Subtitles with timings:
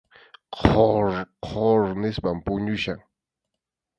[0.57, 1.09] Qhur
[1.45, 2.99] qhur nispam puñuchkan.